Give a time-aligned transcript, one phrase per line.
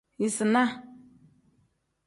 [0.19, 0.69] Yisinaa.